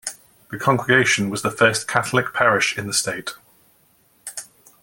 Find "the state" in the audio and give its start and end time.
2.87-3.35